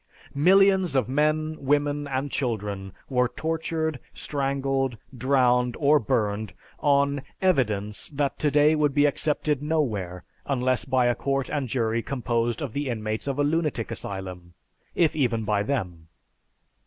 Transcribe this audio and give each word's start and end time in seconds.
Millions 0.33 0.95
of 0.95 1.07
men, 1.07 1.55
women, 1.59 2.07
and 2.07 2.31
children 2.31 2.91
were 3.07 3.27
tortured, 3.29 3.99
strangled, 4.15 4.97
drowned, 5.15 5.77
or 5.79 5.99
burned 5.99 6.53
on 6.79 7.21
"evidence" 7.39 8.09
that 8.09 8.39
today 8.39 8.73
would 8.73 8.95
be 8.95 9.05
accepted 9.05 9.61
nowhere 9.61 10.23
unless 10.47 10.85
by 10.85 11.05
a 11.05 11.13
court 11.13 11.49
and 11.51 11.69
jury 11.69 12.01
composed 12.01 12.63
of 12.63 12.73
the 12.73 12.89
inmates 12.89 13.27
of 13.27 13.37
a 13.37 13.43
lunatic 13.43 13.91
asylum, 13.91 14.55
if 14.95 15.15
even 15.15 15.43
by 15.45 15.61
them. 15.61 16.07